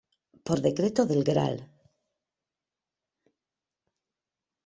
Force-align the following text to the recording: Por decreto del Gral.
Por 0.45 0.59
decreto 0.67 1.05
del 1.05 1.23
Gral. 1.23 1.55